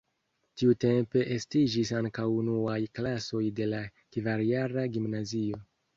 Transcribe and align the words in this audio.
Tiutempe 0.61 1.25
estiĝis 1.35 1.91
ankaŭ 1.99 2.25
unuaj 2.37 2.79
klasoj 3.01 3.43
de 3.61 3.69
la 3.75 3.83
kvarjara 4.17 4.87
gimnazio. 4.97 5.63